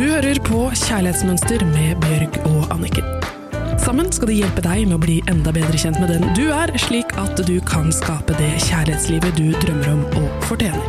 Du 0.00 0.06
hører 0.08 0.38
på 0.40 0.58
Kjærlighetsmønster 0.80 1.60
med 1.68 1.98
Bjørg 2.00 2.36
og 2.48 2.70
Anniken. 2.72 3.04
Sammen 3.82 4.08
skal 4.08 4.30
de 4.30 4.38
hjelpe 4.38 4.62
deg 4.64 4.86
med 4.88 4.96
å 4.96 5.00
bli 5.02 5.18
enda 5.28 5.52
bedre 5.52 5.76
kjent 5.76 6.00
med 6.00 6.08
den 6.08 6.24
du 6.38 6.46
er, 6.56 6.72
slik 6.80 7.12
at 7.20 7.36
du 7.44 7.58
kan 7.68 7.92
skape 7.92 8.32
det 8.38 8.48
kjærlighetslivet 8.64 9.36
du 9.36 9.52
drømmer 9.60 9.92
om 9.92 10.00
og 10.22 10.48
fortjener. 10.48 10.80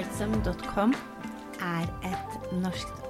Er 0.00 0.32
norsk 0.32 1.19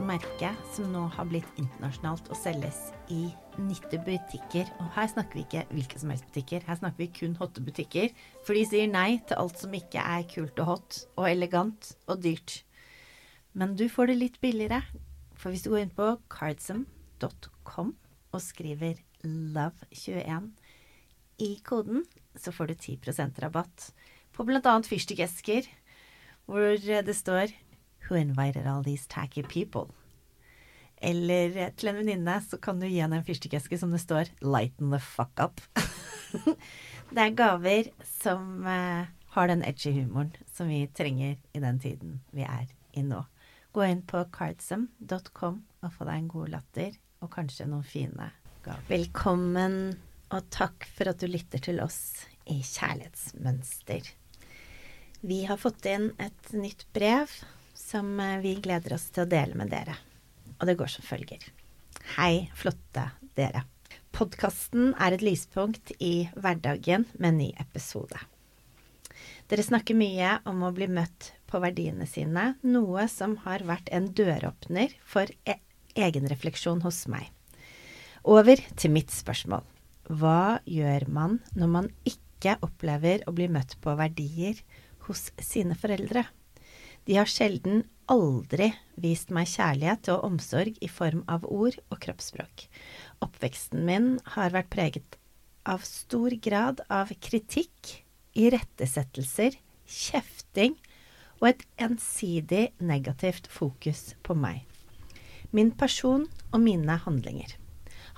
merke 0.06 0.50
som 0.74 0.88
nå 0.92 1.02
har 1.14 1.28
blitt 1.28 1.58
internasjonalt 1.60 2.28
og 2.30 2.38
selges 2.38 2.78
i 3.12 3.28
90 3.58 4.02
butikker. 4.06 4.68
Og 4.80 4.88
her 4.96 5.10
snakker 5.12 5.38
vi 5.38 5.44
ikke 5.44 5.64
hvilke 5.70 6.00
som 6.00 6.12
helst 6.12 6.28
butikker, 6.30 6.64
her 6.66 6.78
snakker 6.80 7.02
vi 7.02 7.08
kun 7.20 7.36
hotte 7.40 7.62
butikker. 7.64 8.10
For 8.46 8.56
de 8.56 8.64
sier 8.68 8.90
nei 8.90 9.20
til 9.28 9.40
alt 9.40 9.60
som 9.60 9.76
ikke 9.76 10.02
er 10.02 10.26
kult 10.30 10.60
og 10.62 10.70
hot 10.70 10.98
og 11.16 11.28
elegant 11.30 11.92
og 12.06 12.22
dyrt. 12.24 12.60
Men 13.52 13.76
du 13.78 13.86
får 13.90 14.12
det 14.12 14.18
litt 14.20 14.40
billigere. 14.42 14.82
For 15.36 15.52
hvis 15.52 15.64
du 15.64 15.70
går 15.72 15.86
inn 15.86 15.94
på 15.96 16.12
cardsum.com 16.32 17.94
og 18.30 18.44
skriver 18.44 19.00
love21 19.24 20.52
i 21.40 21.54
koden, 21.66 22.04
så 22.36 22.52
får 22.54 22.70
du 22.70 22.76
10% 22.76 23.40
rabatt 23.42 23.90
på 24.36 24.46
bl.a. 24.46 24.76
fyrstikkesker, 24.86 25.66
hvor 26.46 26.78
det 26.78 27.16
står 27.16 27.52
Who 28.10 28.16
invited 28.18 28.66
all 28.66 28.82
these 28.82 29.06
tacky 29.06 29.44
people? 29.46 29.86
Eller 30.98 31.70
til 31.78 31.92
en 31.92 32.00
venninne 32.00 32.34
så 32.42 32.58
kan 32.58 32.80
du 32.80 32.88
gi 32.88 32.98
henne 32.98 33.20
en 33.20 33.24
fyrstikkeske 33.24 33.78
som 33.78 33.92
det 33.94 34.00
står 34.02 34.32
'Lighten 34.42 34.90
the 34.90 34.98
fuck 34.98 35.38
up'. 35.38 35.62
det 37.14 37.22
er 37.22 37.36
gaver 37.38 37.92
som 38.02 38.66
uh, 38.66 39.06
har 39.36 39.46
den 39.46 39.62
edgy 39.62 39.92
humoren 39.94 40.32
som 40.52 40.68
vi 40.68 40.88
trenger 40.90 41.36
i 41.54 41.62
den 41.62 41.78
tiden 41.78 42.18
vi 42.34 42.42
er 42.42 42.66
i 42.92 43.04
nå. 43.06 43.22
Gå 43.70 43.86
inn 43.86 44.02
på 44.02 44.24
cardsum.com 44.34 45.62
og 45.82 45.94
få 45.94 46.08
deg 46.10 46.18
en 46.18 46.28
god 46.34 46.50
latter 46.56 46.98
og 47.22 47.30
kanskje 47.30 47.68
noen 47.70 47.86
fine 47.86 48.32
gaver. 48.66 48.82
Velkommen 48.90 49.78
og 50.34 50.50
takk 50.50 50.82
for 50.98 51.14
at 51.14 51.22
du 51.22 51.30
lytter 51.30 51.62
til 51.62 51.78
oss 51.78 52.26
i 52.50 52.58
Kjærlighetsmønster. 52.58 54.10
Vi 55.22 55.44
har 55.46 55.62
fått 55.62 55.86
inn 55.86 56.10
et 56.18 56.52
nytt 56.58 56.88
brev 56.90 57.30
som 57.90 58.12
vi 58.42 58.54
gleder 58.62 58.94
oss 58.94 59.08
til 59.10 59.24
å 59.24 59.30
dele 59.30 59.58
med 59.58 59.72
dere. 59.72 59.96
Og 60.60 60.68
det 60.68 60.76
går 60.78 60.92
som 60.92 61.06
følger. 61.06 61.42
Hei, 62.16 62.50
flotte 62.54 63.08
dere. 63.38 63.64
Podkasten 64.14 64.92
er 64.98 65.14
et 65.14 65.24
lyspunkt 65.24 65.92
i 65.98 66.28
hverdagen 66.36 67.06
med 67.16 67.32
en 67.32 67.40
ny 67.40 67.48
episode. 67.62 68.18
Dere 69.50 69.66
snakker 69.66 69.98
mye 69.98 70.36
om 70.46 70.62
å 70.62 70.72
bli 70.74 70.86
møtt 70.90 71.32
på 71.50 71.58
verdiene 71.62 72.06
sine, 72.06 72.54
noe 72.62 73.06
som 73.10 73.34
har 73.46 73.64
vært 73.66 73.90
en 73.94 74.06
døråpner 74.14 74.94
for 75.02 75.30
e 75.44 75.58
egenrefleksjon 75.98 76.84
hos 76.84 77.02
meg. 77.10 77.26
Over 78.22 78.60
til 78.78 78.94
mitt 78.94 79.10
spørsmål. 79.10 79.64
Hva 80.10 80.60
gjør 80.66 81.08
man 81.10 81.40
når 81.58 81.72
man 81.72 81.88
ikke 82.06 82.54
opplever 82.62 83.24
å 83.26 83.34
bli 83.34 83.48
møtt 83.50 83.74
på 83.82 83.94
verdier 83.98 84.62
hos 85.08 85.30
sine 85.42 85.74
foreldre? 85.78 86.28
De 87.10 87.16
har 87.18 87.26
sjelden 87.26 87.80
aldri 88.06 88.68
vist 89.02 89.32
meg 89.34 89.48
kjærlighet 89.50 90.12
og 90.12 90.28
omsorg 90.28 90.76
i 90.78 90.86
form 90.86 91.24
av 91.26 91.42
ord 91.42 91.74
og 91.90 91.98
kroppsspråk. 92.04 92.68
Oppveksten 93.26 93.82
min 93.88 94.06
har 94.36 94.54
vært 94.54 94.70
preget 94.70 95.16
av 95.66 95.82
stor 95.82 96.36
grad 96.38 96.84
av 96.86 97.10
kritikk, 97.18 97.96
irettesettelser, 98.38 99.58
kjefting 99.90 100.78
og 101.40 101.50
et 101.50 101.66
ensidig 101.82 102.68
negativt 102.78 103.50
fokus 103.50 104.12
på 104.22 104.38
meg. 104.38 104.62
Min 105.50 105.74
person 105.74 106.28
og 106.52 106.62
mine 106.62 106.94
handlinger 107.08 107.56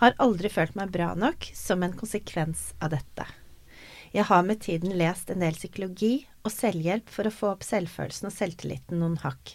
har 0.04 0.20
aldri 0.20 0.52
følt 0.52 0.76
meg 0.76 0.92
bra 0.92 1.14
nok 1.16 1.48
som 1.56 1.80
en 1.80 1.96
konsekvens 1.96 2.74
av 2.76 2.92
dette. 2.92 3.24
Jeg 4.12 4.26
har 4.28 4.42
med 4.44 4.60
tiden 4.60 4.92
lest 5.00 5.30
en 5.32 5.40
del 5.40 5.54
psykologi 5.56 6.26
og 6.44 6.52
selvhjelp 6.52 7.08
for 7.08 7.24
å 7.24 7.32
få 7.32 7.46
opp 7.54 7.62
selvfølelsen 7.64 8.28
og 8.28 8.34
selvtilliten 8.34 8.98
noen 9.00 9.14
hakk. 9.22 9.54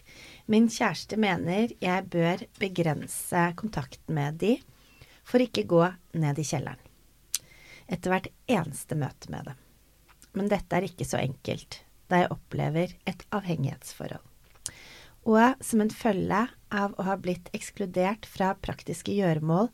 Min 0.49 0.65
kjæreste 0.73 1.19
mener 1.21 1.75
jeg 1.77 2.07
bør 2.09 2.41
begrense 2.57 3.43
kontakten 3.59 4.17
med 4.17 4.39
de 4.41 4.55
for 5.27 5.43
ikke 5.43 5.67
gå 5.69 5.83
ned 6.17 6.41
i 6.41 6.45
kjelleren. 6.47 6.81
Etter 7.85 8.11
hvert 8.11 8.31
eneste 8.49 8.97
møte 8.97 9.29
med 9.29 9.51
dem. 9.51 9.59
Men 10.33 10.49
dette 10.49 10.73
er 10.73 10.87
ikke 10.87 11.05
så 11.05 11.19
enkelt, 11.21 11.83
da 12.09 12.23
jeg 12.23 12.31
opplever 12.33 12.95
et 13.05 13.21
avhengighetsforhold. 13.37 14.25
Og 15.27 15.61
som 15.61 15.83
en 15.83 15.93
følge 15.93 16.41
av 16.73 16.97
å 16.97 17.05
ha 17.05 17.19
blitt 17.21 17.53
ekskludert 17.53 18.25
fra 18.25 18.55
praktiske 18.57 19.13
gjøremål 19.13 19.69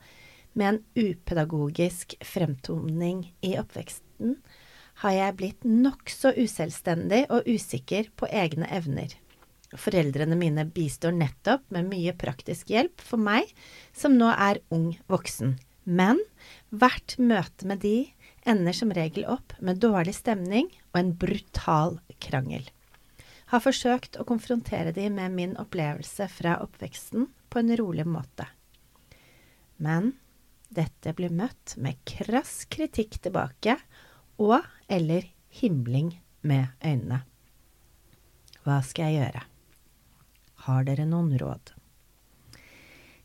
med 0.59 0.67
en 0.73 0.83
upedagogisk 1.07 2.17
fremtoning 2.25 3.29
i 3.45 3.55
oppveksten, 3.61 4.35
har 5.01 5.15
jeg 5.15 5.37
blitt 5.39 5.65
nokså 5.67 6.33
uselvstendig 6.37 7.25
og 7.33 7.47
usikker 7.49 8.11
på 8.19 8.29
egne 8.29 8.69
evner. 8.71 9.15
Foreldrene 9.73 10.37
mine 10.37 10.67
bistår 10.69 11.15
nettopp 11.17 11.65
med 11.73 11.89
mye 11.89 12.13
praktisk 12.13 12.69
hjelp 12.69 13.01
for 13.01 13.21
meg 13.21 13.49
som 13.95 14.17
nå 14.19 14.29
er 14.29 14.61
ung 14.73 14.91
voksen. 15.09 15.55
Men 15.83 16.21
hvert 16.69 17.17
møte 17.17 17.67
med 17.67 17.81
de 17.83 18.13
ender 18.47 18.75
som 18.75 18.93
regel 18.93 19.25
opp 19.29 19.55
med 19.59 19.81
dårlig 19.83 20.15
stemning 20.19 20.69
og 20.93 20.99
en 21.01 21.13
brutal 21.17 21.99
krangel. 22.23 22.65
Har 23.51 23.63
forsøkt 23.63 24.17
å 24.17 24.25
konfrontere 24.27 24.93
de 24.95 25.09
med 25.13 25.33
min 25.33 25.55
opplevelse 25.61 26.29
fra 26.31 26.57
oppveksten 26.63 27.27
på 27.49 27.61
en 27.61 27.73
rolig 27.77 28.05
måte. 28.09 28.47
Men 29.77 30.13
dette 30.73 31.13
blir 31.13 31.33
møtt 31.33 31.75
med 31.77 31.99
krass 32.07 32.63
kritikk 32.71 33.19
tilbake 33.21 33.75
og 34.41 34.61
eller 34.89 35.27
himling 35.53 36.15
med 36.41 36.67
øynene. 36.83 37.23
Hva 38.63 38.79
skal 38.85 39.11
jeg 39.11 39.23
gjøre? 39.23 39.43
Har 40.65 40.85
dere 40.87 41.05
noen 41.07 41.33
råd? 41.39 41.73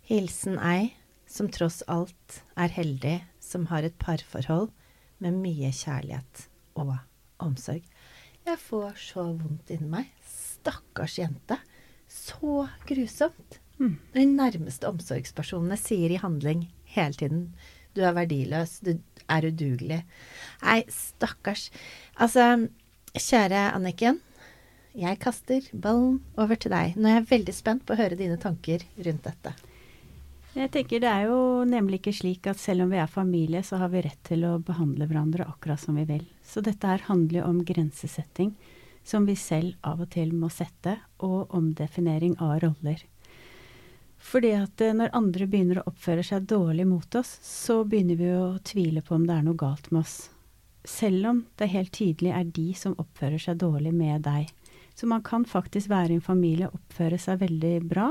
Hilsen 0.09 0.59
ei 0.59 0.95
som 1.29 1.51
tross 1.53 1.83
alt 1.87 2.41
er 2.57 2.73
heldig 2.73 3.19
som 3.45 3.69
har 3.71 3.87
et 3.87 3.99
parforhold 4.01 4.71
med 5.23 5.37
mye 5.43 5.71
kjærlighet 5.75 6.49
og 6.79 6.97
omsorg. 7.43 7.85
Jeg 8.49 8.61
får 8.63 8.95
så 9.03 9.27
vondt 9.37 9.71
inni 9.75 9.91
meg. 9.93 10.13
Stakkars 10.25 11.19
jente. 11.21 11.59
Så 12.09 12.65
grusomt. 12.89 13.59
Mm. 13.79 13.99
De 14.15 14.25
nærmeste 14.27 14.89
omsorgspersonene 14.89 15.77
sier 15.79 16.11
i 16.11 16.23
handling 16.23 16.65
hele 16.95 17.15
tiden 17.21 17.43
du 17.99 18.05
er 18.07 18.17
verdiløs, 18.17 18.79
du 18.87 18.95
er 19.29 19.51
udugelig. 19.51 20.01
Nei, 20.63 20.81
stakkars. 20.93 21.69
Altså, 22.17 22.69
kjære 23.19 23.69
Anniken. 23.75 24.23
Jeg 24.99 25.21
kaster 25.23 25.67
ballen 25.79 26.19
over 26.41 26.59
til 26.59 26.73
deg. 26.75 26.97
Nå 26.99 27.11
er 27.11 27.21
jeg 27.21 27.31
veldig 27.31 27.55
spent 27.55 27.85
på 27.87 27.95
å 27.95 28.01
høre 28.01 28.19
dine 28.19 28.39
tanker 28.41 28.83
rundt 29.07 29.27
dette. 29.29 29.53
Jeg 30.59 30.73
tenker 30.75 31.03
Det 31.05 31.11
er 31.11 31.29
jo 31.29 31.65
nemlig 31.69 32.01
ikke 32.01 32.17
slik 32.17 32.49
at 32.51 32.59
selv 32.59 32.87
om 32.87 32.91
vi 32.91 32.99
er 32.99 33.11
familie, 33.11 33.61
så 33.63 33.79
har 33.79 33.93
vi 33.93 34.03
rett 34.03 34.19
til 34.27 34.43
å 34.49 34.57
behandle 34.59 35.07
hverandre 35.07 35.47
akkurat 35.47 35.79
som 35.79 35.95
vi 36.01 36.07
vil. 36.09 36.25
Så 36.43 36.65
dette 36.65 36.89
her 36.89 37.05
handler 37.07 37.43
jo 37.43 37.51
om 37.53 37.61
grensesetting, 37.69 38.57
som 39.07 39.29
vi 39.29 39.37
selv 39.39 39.77
av 39.87 40.03
og 40.03 40.11
til 40.17 40.33
må 40.35 40.51
sette, 40.51 40.97
og 41.23 41.55
omdefinering 41.55 42.35
av 42.43 42.59
roller. 42.65 43.05
Fordi 44.19 44.51
at 44.59 44.81
eh, 44.83 44.95
når 44.97 45.15
andre 45.17 45.47
begynner 45.47 45.81
å 45.81 45.89
oppføre 45.91 46.25
seg 46.27 46.49
dårlig 46.51 46.87
mot 46.89 47.19
oss, 47.19 47.39
så 47.45 47.83
begynner 47.85 48.19
vi 48.19 48.33
å 48.35 48.59
tvile 48.67 49.03
på 49.05 49.15
om 49.17 49.27
det 49.29 49.37
er 49.37 49.47
noe 49.47 49.59
galt 49.59 49.91
med 49.93 50.03
oss. 50.03 50.29
Selv 50.89 51.29
om 51.31 51.43
det 51.61 51.71
helt 51.73 51.93
tydelig 51.95 52.33
er 52.35 52.49
de 52.57 52.69
som 52.79 52.97
oppfører 52.99 53.41
seg 53.43 53.61
dårlig 53.61 53.93
med 53.95 54.25
deg. 54.27 54.49
Så 54.99 55.07
man 55.07 55.23
kan 55.23 55.45
faktisk 55.47 55.91
være 55.93 56.17
i 56.17 56.19
en 56.19 56.25
familie 56.25 56.69
og 56.69 56.81
oppføre 56.81 57.21
seg 57.23 57.43
veldig 57.45 57.75
bra, 57.87 58.09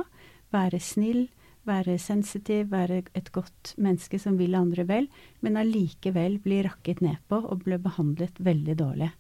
være 0.55 0.79
snill, 0.79 1.25
være 1.67 1.97
sensitiv, 1.99 2.69
være 2.71 3.01
et 3.17 3.31
godt 3.35 3.73
menneske 3.75 4.19
som 4.21 4.37
vil 4.39 4.55
andre 4.55 4.85
vel, 4.87 5.09
men 5.43 5.59
allikevel 5.59 6.39
bli 6.43 6.61
rakket 6.63 7.03
ned 7.03 7.19
på 7.27 7.41
og 7.41 7.65
bli 7.65 7.79
behandlet 7.81 8.39
veldig 8.39 8.77
dårlig. 8.79 9.11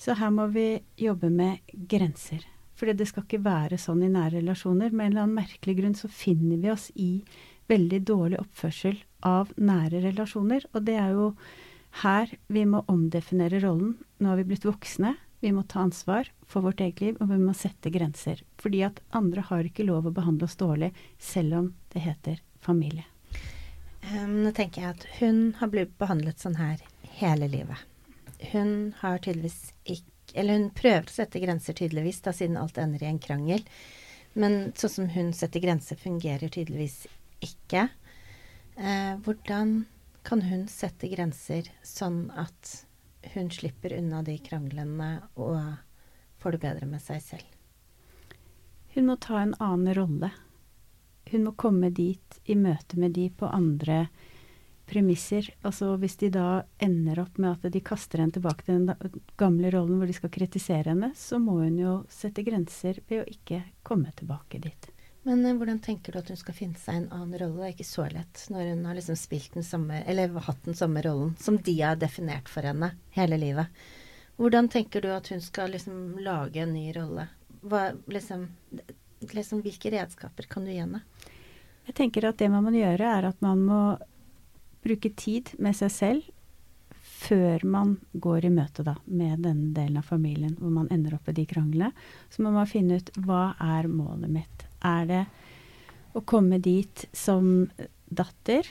Så 0.00 0.16
her 0.18 0.32
må 0.32 0.48
vi 0.54 0.68
jobbe 0.98 1.28
med 1.30 1.60
grenser. 1.90 2.46
Fordi 2.78 2.94
det 2.98 3.08
skal 3.10 3.26
ikke 3.26 3.44
være 3.44 3.78
sånn 3.78 4.02
i 4.02 4.12
nære 4.12 4.40
relasjoner. 4.40 4.90
Med 4.90 5.06
en 5.06 5.12
eller 5.12 5.26
annen 5.26 5.38
merkelig 5.38 5.76
grunn 5.78 5.98
så 5.98 6.10
finner 6.10 6.58
vi 6.62 6.72
oss 6.72 6.88
i 6.94 7.10
veldig 7.70 8.00
dårlig 8.08 8.40
oppførsel 8.42 8.98
av 9.24 9.52
nære 9.56 10.02
relasjoner. 10.08 10.66
Og 10.74 10.84
det 10.88 10.96
er 11.00 11.14
jo 11.14 11.28
her 12.02 12.32
vi 12.52 12.64
må 12.66 12.82
omdefinere 12.90 13.62
rollen. 13.62 13.94
Nå 14.18 14.32
har 14.32 14.42
vi 14.42 14.48
blitt 14.50 14.66
voksne. 14.66 15.14
Vi 15.44 15.52
må 15.52 15.62
ta 15.68 15.82
ansvar 15.84 16.30
for 16.48 16.64
vårt 16.64 16.80
eget 16.80 17.02
liv, 17.04 17.16
og 17.20 17.28
vi 17.28 17.38
må 17.38 17.52
sette 17.56 17.92
grenser. 17.92 18.40
Fordi 18.58 18.80
at 18.86 19.02
andre 19.12 19.44
har 19.44 19.66
ikke 19.68 19.86
lov 19.86 20.08
å 20.08 20.14
behandle 20.14 20.48
oss 20.48 20.56
dårlig, 20.56 20.90
selv 21.20 21.58
om 21.58 21.66
det 21.92 22.04
heter 22.06 22.40
familie. 22.64 23.04
Um, 24.04 24.40
nå 24.44 24.54
tenker 24.56 24.82
jeg 24.82 24.96
at 24.96 25.04
hun 25.20 25.54
har 25.60 25.70
blitt 25.72 25.92
behandlet 26.00 26.40
sånn 26.40 26.58
her 26.60 26.80
hele 27.20 27.48
livet. 27.48 27.76
hun 28.52 28.92
har 28.98 29.18
tydeligvis 29.24 29.72
ikke 29.84 30.13
Eller 30.34 30.58
hun 30.58 30.70
prøver 30.74 31.06
å 31.06 31.14
sette 31.14 31.40
grenser, 31.42 31.76
tydeligvis, 31.78 32.20
da, 32.24 32.32
siden 32.34 32.58
alt 32.58 32.78
ender 32.82 33.04
i 33.04 33.10
en 33.10 33.22
krangel. 33.22 33.62
Men 34.34 34.72
sånn 34.74 34.94
som 34.96 35.10
hun 35.14 35.32
setter 35.36 35.62
grenser, 35.62 35.98
fungerer 36.00 36.50
tydeligvis 36.50 37.04
ikke. 37.44 37.86
Eh, 38.76 39.14
hvordan 39.22 39.84
kan 40.26 40.42
hun 40.42 40.66
sette 40.70 41.08
grenser 41.12 41.70
sånn 41.86 42.26
at 42.34 42.86
hun 43.34 43.50
slipper 43.54 43.94
unna 43.96 44.22
de 44.26 44.36
kranglene 44.42 45.10
og 45.38 45.60
får 46.42 46.56
det 46.56 46.62
bedre 46.64 46.88
med 46.90 47.04
seg 47.04 47.22
selv? 47.22 47.46
Hun 48.94 49.06
må 49.10 49.16
ta 49.22 49.40
en 49.40 49.54
annen 49.62 49.94
rolle. 49.94 50.30
Hun 51.30 51.46
må 51.46 51.54
komme 51.58 51.90
dit 51.94 52.40
i 52.44 52.56
møte 52.58 52.98
med 53.00 53.14
de 53.16 53.28
på 53.30 53.46
andre 53.46 54.08
premisser. 54.86 55.48
Altså 55.62 55.94
hvis 56.00 56.16
de 56.20 56.30
da 56.34 56.48
ender 56.82 57.22
opp 57.24 57.38
med 57.40 57.56
at 57.56 57.72
de 57.72 57.82
kaster 57.84 58.22
henne 58.22 58.34
tilbake 58.34 58.66
til 58.66 58.84
den 58.84 59.20
gamle 59.40 59.70
rollen 59.74 60.00
hvor 60.00 60.10
de 60.10 60.16
skal 60.16 60.32
kritisere 60.34 60.92
henne, 60.92 61.12
så 61.16 61.40
må 61.42 61.60
hun 61.62 61.78
jo 61.80 61.94
sette 62.12 62.44
grenser 62.46 63.00
ved 63.08 63.22
å 63.22 63.30
ikke 63.30 63.62
komme 63.86 64.12
tilbake 64.18 64.60
dit. 64.64 64.90
Men 65.24 65.44
eh, 65.46 65.56
hvordan 65.56 65.80
tenker 65.80 66.12
du 66.12 66.20
at 66.20 66.28
hun 66.28 66.40
skal 66.40 66.56
finne 66.56 66.80
seg 66.80 66.98
en 66.98 67.10
annen 67.16 67.38
rolle? 67.40 67.62
Det 67.62 67.68
er 67.68 67.76
ikke 67.76 67.88
så 67.88 68.08
lett 68.12 68.46
når 68.52 68.72
hun 68.74 68.88
har 68.88 68.98
liksom 68.98 69.18
spilt 69.18 69.56
den 69.56 69.66
samme, 69.66 70.02
eller 70.04 70.40
hatt 70.48 70.66
den 70.68 70.76
samme 70.78 71.04
rollen 71.04 71.34
som 71.40 71.56
de 71.56 71.76
har 71.80 72.00
definert 72.00 72.50
for 72.52 72.66
henne 72.68 72.92
hele 73.16 73.40
livet. 73.40 73.84
Hvordan 74.36 74.68
tenker 74.68 75.00
du 75.00 75.12
at 75.14 75.30
hun 75.30 75.40
skal 75.40 75.72
liksom 75.72 76.18
lage 76.24 76.60
en 76.60 76.74
ny 76.74 76.88
rolle? 76.96 77.28
Hva, 77.64 77.86
liksom, 78.10 78.48
liksom, 79.30 79.62
hvilke 79.64 79.92
redskaper 79.94 80.48
kan 80.50 80.66
du 80.66 80.72
gi 80.74 80.82
henne? 80.82 81.00
Jeg 81.86 81.96
tenker 81.96 82.26
at 82.28 82.40
det 82.40 82.50
man 82.52 82.64
må 82.66 82.74
gjøre, 82.74 83.14
er 83.20 83.28
at 83.30 83.40
man 83.44 83.62
må 83.64 83.80
bruke 84.84 85.10
tid 85.16 85.54
med 85.58 85.76
seg 85.78 85.92
selv 85.92 86.30
før 87.24 87.64
man 87.68 87.96
går 88.12 88.44
i 88.48 88.52
møte 88.52 88.84
da, 88.84 88.96
med 89.06 89.44
denne 89.46 89.72
delen 89.76 90.00
av 90.00 90.08
familien, 90.08 90.56
hvor 90.60 90.72
man 90.74 90.90
ender 90.92 91.16
opp 91.16 91.28
i 91.30 91.36
de 91.36 91.46
kranglene. 91.48 91.92
Så 92.32 92.44
må 92.44 92.52
man 92.52 92.68
finne 92.68 93.00
ut 93.00 93.12
hva 93.24 93.54
er 93.60 93.88
målet 93.88 94.32
mitt. 94.32 94.64
Er 94.84 95.08
det 95.08 95.22
å 96.14 96.20
komme 96.28 96.60
dit 96.62 97.06
som 97.16 97.66
datter? 98.12 98.68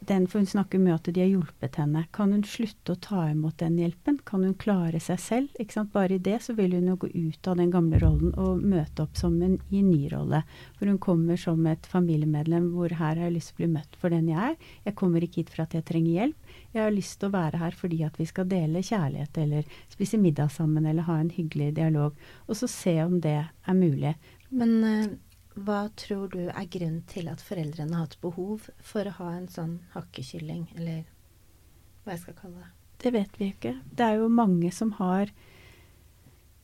Den, 0.00 0.24
for 0.26 0.40
hun 0.40 0.48
snakker 0.48 0.80
mye 0.80 0.94
at 0.96 1.08
de 1.12 1.20
har 1.20 1.28
hjulpet 1.28 1.76
henne. 1.76 2.06
Kan 2.16 2.32
hun 2.32 2.40
slutte 2.48 2.94
å 2.94 3.00
ta 3.04 3.26
imot 3.28 3.58
den 3.60 3.76
hjelpen? 3.76 4.16
Kan 4.24 4.46
hun 4.46 4.54
klare 4.56 4.96
seg 5.02 5.20
selv? 5.20 5.60
Bare 5.92 6.16
i 6.16 6.22
det 6.24 6.38
så 6.46 6.54
vil 6.56 6.72
hun 6.78 6.88
jo 6.88 6.96
gå 7.02 7.10
ut 7.12 7.50
av 7.50 7.58
den 7.60 7.72
gamle 7.74 8.00
rollen 8.00 8.32
og 8.40 8.64
møte 8.64 9.04
opp 9.04 9.20
som 9.20 9.36
en, 9.44 9.58
i 9.68 9.82
en 9.82 9.90
ny 9.92 10.08
rolle. 10.12 10.40
For 10.78 10.88
hun 10.88 10.98
kommer 11.02 11.40
som 11.40 11.60
et 11.68 11.88
familiemedlem 11.90 12.72
hvor 12.72 12.96
her 12.96 13.20
har 13.20 13.26
jeg 13.26 13.36
lyst 13.36 13.52
til 13.52 13.58
å 13.58 13.60
bli 13.60 13.70
møtt 13.76 14.00
for 14.00 14.16
den 14.16 14.32
jeg 14.32 14.54
er. 14.54 14.58
Jeg 14.88 14.98
kommer 15.02 15.26
ikke 15.26 15.42
hit 15.42 15.52
for 15.52 15.66
at 15.66 15.76
jeg 15.76 15.88
trenger 15.92 16.12
hjelp. 16.16 16.58
Jeg 16.72 16.84
har 16.86 16.96
lyst 16.96 17.20
til 17.20 17.28
å 17.28 17.36
være 17.36 17.60
her 17.60 17.76
fordi 17.76 18.02
at 18.08 18.20
vi 18.20 18.28
skal 18.32 18.48
dele 18.48 18.86
kjærlighet 18.86 19.40
eller 19.44 19.80
spise 19.92 20.20
middag 20.22 20.54
sammen 20.56 20.88
eller 20.88 21.08
ha 21.10 21.20
en 21.20 21.34
hyggelig 21.34 21.74
dialog. 21.76 22.16
Og 22.48 22.56
så 22.56 22.70
se 22.72 22.96
om 23.04 23.20
det 23.20 23.40
er 23.44 23.76
mulig. 23.76 24.16
Men 24.48 24.78
uh 24.80 25.10
hva 25.58 25.88
tror 25.98 26.28
du 26.30 26.42
er 26.48 26.66
grunnen 26.70 27.02
til 27.10 27.28
at 27.30 27.42
foreldrene 27.42 27.96
har 27.96 28.06
hatt 28.06 28.20
behov 28.22 28.68
for 28.78 29.06
å 29.06 29.16
ha 29.18 29.30
en 29.34 29.48
sånn 29.50 29.78
hakkekylling, 29.94 30.68
eller 30.78 31.02
hva 32.04 32.14
jeg 32.14 32.22
skal 32.24 32.38
kalle 32.38 32.62
det? 32.62 32.70
Det 33.00 33.12
vet 33.14 33.40
vi 33.40 33.48
ikke. 33.54 33.74
Det 33.96 34.06
er 34.06 34.20
jo 34.20 34.28
mange 34.32 34.70
som 34.76 34.92
har 34.98 35.32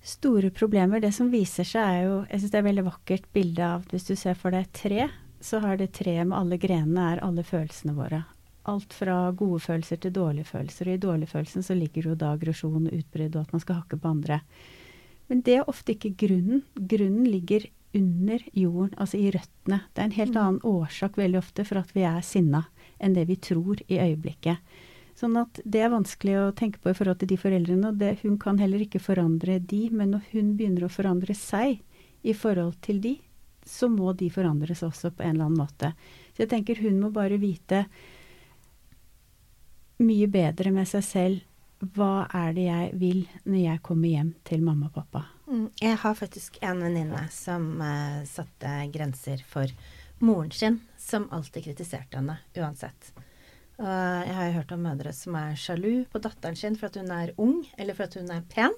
store 0.07 0.51
problemer. 0.55 1.01
Det 1.01 1.13
som 1.17 1.33
viser 1.33 1.67
seg 1.67 1.83
er 1.83 2.03
jo 2.05 2.17
Jeg 2.31 2.41
syns 2.41 2.53
det 2.53 2.59
er 2.59 2.65
et 2.65 2.69
veldig 2.69 2.87
vakkert 2.87 3.29
bilde 3.35 3.69
av 3.77 3.87
Hvis 3.91 4.07
du 4.07 4.15
ser 4.15 4.37
for 4.39 4.55
deg 4.55 4.67
et 4.67 4.77
tre, 4.77 5.09
så 5.41 5.61
har 5.65 5.81
det 5.81 5.95
treet 5.97 6.29
med 6.29 6.39
alle 6.39 6.59
grenene 6.61 7.13
er 7.13 7.23
alle 7.25 7.45
følelsene 7.47 7.97
våre. 7.97 8.23
Alt 8.67 8.95
fra 8.95 9.31
gode 9.31 9.61
følelser 9.63 10.01
til 10.03 10.13
dårlige 10.13 10.51
følelser. 10.51 10.91
Og 10.91 10.95
i 10.95 11.03
dårlige 11.03 11.33
følelser 11.33 11.65
så 11.65 11.77
ligger 11.79 12.11
jo 12.11 12.19
da 12.19 12.33
aggresjon 12.35 12.89
og 12.89 12.93
utbrudd 12.93 13.37
og 13.37 13.47
at 13.47 13.57
man 13.57 13.65
skal 13.65 13.81
hakke 13.81 13.99
på 13.99 14.13
andre. 14.13 14.41
Men 15.31 15.43
det 15.47 15.57
er 15.59 15.71
ofte 15.71 15.95
ikke 15.95 16.15
grunnen. 16.27 16.65
Grunnen 16.75 17.27
ligger 17.27 17.67
under 17.97 18.43
jorden, 18.53 18.93
altså 18.97 19.19
i 19.19 19.31
røttene. 19.35 19.81
Det 19.93 20.03
er 20.03 20.11
en 20.11 20.19
helt 20.19 20.37
mm. 20.37 20.43
annen 20.43 20.61
årsak 20.69 21.17
veldig 21.19 21.41
ofte 21.41 21.65
for 21.69 21.81
at 21.81 21.95
vi 21.97 22.05
er 22.09 22.21
sinna, 22.25 22.67
enn 23.01 23.17
det 23.17 23.27
vi 23.31 23.39
tror 23.41 23.81
i 23.89 23.99
øyeblikket. 23.99 24.77
Sånn 25.17 25.39
at 25.41 25.63
det 25.65 25.81
er 25.81 25.95
vanskelig 25.95 26.35
å 26.39 26.55
tenke 26.57 26.83
på 26.83 26.93
i 26.93 26.97
forhold 26.97 27.23
til 27.23 27.31
de 27.31 27.39
foreldrene. 27.41 27.89
og 27.89 28.01
det, 28.01 28.19
Hun 28.23 28.37
kan 28.39 28.59
heller 28.61 28.83
ikke 28.85 29.01
forandre 29.01 29.59
de, 29.59 29.87
men 29.91 30.13
når 30.13 30.29
hun 30.35 30.53
begynner 30.59 30.85
å 30.85 30.93
forandre 30.93 31.35
seg 31.35 31.81
i 32.23 32.35
forhold 32.37 32.77
til 32.85 33.01
de, 33.01 33.15
så 33.67 33.89
må 33.91 34.13
de 34.13 34.29
forandres 34.31 34.85
også 34.87 35.11
på 35.17 35.25
en 35.25 35.35
eller 35.35 35.49
annen 35.49 35.63
måte. 35.65 35.93
Så 36.35 36.45
jeg 36.45 36.53
tenker 36.53 36.83
hun 36.85 37.01
må 37.01 37.11
bare 37.15 37.41
vite 37.41 37.87
mye 40.05 40.29
bedre 40.29 40.71
med 40.75 40.89
seg 40.89 41.05
selv 41.05 41.89
hva 41.97 42.27
er 42.33 42.53
det 42.57 42.69
jeg 42.69 42.93
vil 43.01 43.25
når 43.45 43.61
jeg 43.63 43.83
kommer 43.85 44.13
hjem 44.13 44.35
til 44.45 44.63
mamma 44.65 44.91
og 44.91 45.01
pappa. 45.01 45.25
Mm, 45.47 45.69
jeg 45.79 45.99
har 46.03 46.19
faktisk 46.19 46.59
en 46.67 46.83
venninne 46.83 47.23
som 47.31 47.69
uh, 47.79 48.25
satte 48.27 48.73
grenser 48.95 49.45
for 49.47 49.71
moren 50.19 50.51
sin, 50.51 50.81
som 50.99 51.29
alltid 51.31 51.69
kritiserte 51.69 52.19
henne 52.19 52.39
uansett. 52.57 53.13
Og 53.77 53.87
jeg 53.87 54.35
har 54.39 54.55
hørt 54.55 54.73
om 54.73 54.87
mødre 54.87 55.13
som 55.13 55.37
er 55.37 55.59
sjalu 55.61 56.07
på 56.09 56.21
datteren 56.25 56.57
sin 56.57 56.79
for 56.81 56.89
at 56.89 56.97
hun 56.97 57.13
er 57.13 57.35
ung, 57.37 57.59
eller 57.77 57.97
for 57.97 58.09
at 58.09 58.17
hun 58.17 58.31
er 58.33 58.47
pen. 58.49 58.73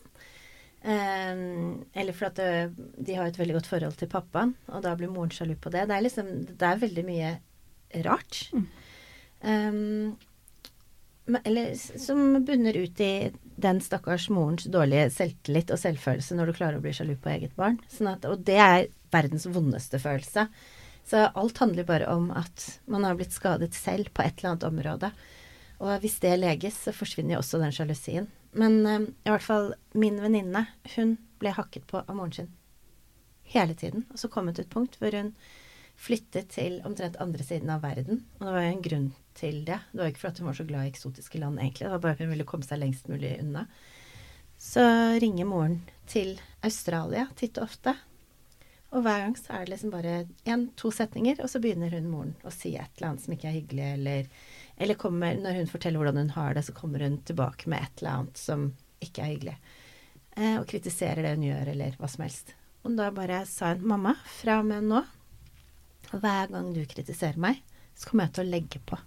Um, 0.78 1.84
eller 1.94 2.14
for 2.14 2.28
at 2.28 2.38
det, 2.38 2.48
eh, 2.48 2.70
de 3.06 3.14
har 3.18 3.26
et 3.26 3.38
veldig 3.38 3.56
godt 3.56 3.70
forhold 3.70 3.96
til 3.98 4.10
pappaen, 4.10 4.54
og 4.70 4.82
da 4.84 4.92
blir 4.98 5.10
moren 5.10 5.32
sjalu 5.34 5.56
på 5.58 5.72
det. 5.74 5.88
Det 5.90 5.96
er 5.96 6.04
liksom 6.04 6.28
Det 6.46 6.66
er 6.66 6.82
veldig 6.82 7.04
mye 7.06 7.30
rart. 8.06 8.50
Mm. 8.52 8.66
Um, 9.42 11.38
eller 11.44 11.74
som 11.78 12.44
bunner 12.44 12.76
ut 12.76 13.00
i 13.00 13.30
den 13.58 13.80
stakkars 13.82 14.28
morens 14.30 14.68
dårlige 14.70 15.08
selvtillit 15.10 15.72
og 15.74 15.80
selvfølelse 15.82 16.36
når 16.38 16.50
du 16.50 16.58
klarer 16.58 16.78
å 16.78 16.84
bli 16.84 16.92
sjalu 16.94 17.16
på 17.18 17.32
eget 17.32 17.56
barn. 17.58 17.80
Sånn 17.90 18.12
at, 18.12 18.26
og 18.28 18.44
det 18.46 18.58
er 18.62 18.86
verdens 19.14 19.48
vondeste 19.50 19.98
følelse. 20.02 20.46
Så 21.08 21.24
alt 21.26 21.58
handler 21.58 21.88
bare 21.88 22.08
om 22.12 22.28
at 22.36 22.66
man 22.86 23.06
har 23.06 23.16
blitt 23.18 23.34
skadet 23.34 23.72
selv 23.74 24.12
på 24.14 24.22
et 24.22 24.38
eller 24.38 24.52
annet 24.52 24.68
område. 24.68 25.10
Og 25.78 26.02
hvis 26.02 26.18
det 26.22 26.36
leges, 26.38 26.76
så 26.84 26.94
forsvinner 26.94 27.36
jo 27.36 27.42
også 27.42 27.60
den 27.62 27.74
sjalusien. 27.74 28.28
Men 28.58 28.78
uh, 28.86 29.00
i 29.06 29.32
hvert 29.32 29.44
fall 29.44 29.72
min 29.98 30.20
venninne, 30.22 30.66
hun 30.96 31.16
ble 31.40 31.54
hakket 31.54 31.86
på 31.88 32.02
av 32.02 32.14
moren 32.14 32.34
sin 32.34 32.52
hele 33.48 33.74
tiden. 33.78 34.04
Og 34.12 34.20
så 34.20 34.30
kom 34.30 34.50
hun 34.50 34.56
til 34.58 34.66
et 34.66 34.74
punkt 34.74 34.98
hvor 35.00 35.14
hun 35.16 35.32
flyttet 35.98 36.52
til 36.54 36.78
omtrent 36.86 37.18
andre 37.22 37.44
siden 37.44 37.70
av 37.74 37.82
verden. 37.82 38.22
Og 38.38 38.46
det 38.46 38.54
var 38.54 38.66
jo 38.66 38.74
en 38.74 38.84
grunn 38.84 39.08
til 39.38 39.62
det. 39.66 39.80
Det 39.92 40.02
var 40.02 40.12
ikke 40.12 40.22
for 40.22 40.32
at 40.32 40.40
hun 40.40 40.50
var 40.50 40.58
så 40.58 40.66
glad 40.68 40.86
i 40.86 40.92
eksotiske 40.92 41.40
land, 41.42 41.58
egentlig. 41.58 41.86
Det 41.86 41.94
var 41.94 42.04
bare 42.04 42.18
at 42.18 42.22
hun 42.22 42.30
ville 42.34 42.46
komme 42.48 42.66
seg 42.66 42.80
lengst 42.82 43.10
mulig 43.10 43.34
unna. 43.42 43.64
Så 44.58 44.84
ringer 45.22 45.46
moren 45.46 45.80
til 46.10 46.38
Australia 46.66 47.26
titt 47.38 47.58
og 47.58 47.68
ofte. 47.68 47.94
Og 48.88 49.04
hver 49.04 49.20
gang 49.20 49.34
så 49.36 49.52
er 49.52 49.66
det 49.66 49.74
liksom 49.74 49.90
bare 49.92 50.14
én-to 50.48 50.90
setninger, 50.94 51.42
og 51.44 51.50
så 51.52 51.60
begynner 51.60 51.92
hun 51.92 52.08
moren 52.08 52.32
å 52.46 52.52
si 52.54 52.72
et 52.72 52.88
eller 52.96 53.10
annet 53.10 53.24
som 53.26 53.34
ikke 53.34 53.50
er 53.50 53.58
hyggelig, 53.58 53.88
eller, 53.98 54.30
eller 54.80 55.00
kommer, 55.02 55.36
når 55.36 55.58
hun 55.58 55.68
forteller 55.68 56.00
hvordan 56.00 56.22
hun 56.22 56.32
har 56.38 56.56
det, 56.56 56.64
så 56.64 56.74
kommer 56.76 57.04
hun 57.04 57.18
tilbake 57.28 57.68
med 57.68 57.84
et 57.84 58.00
eller 58.00 58.22
annet 58.22 58.40
som 58.40 58.70
ikke 59.04 59.26
er 59.26 59.34
hyggelig. 59.34 59.58
Eh, 60.38 60.56
og 60.56 60.64
kritiserer 60.70 61.26
det 61.26 61.34
hun 61.36 61.44
gjør, 61.50 61.74
eller 61.74 62.00
hva 62.00 62.08
som 62.08 62.24
helst. 62.24 62.54
Og 62.86 62.96
da 62.96 63.10
bare 63.12 63.42
sa 63.50 63.74
hun 63.74 63.84
mamma, 63.92 64.16
fra 64.38 64.62
og 64.62 64.70
med 64.70 64.88
nå, 64.88 65.04
hver 66.12 66.50
gang 66.52 66.72
du 66.74 66.82
kritiserer 66.88 67.38
meg, 67.40 67.62
så 67.98 68.08
kommer 68.08 68.28
jeg 68.28 68.36
til 68.38 68.46
å 68.46 68.52
legge 68.54 68.82
på. 68.88 68.98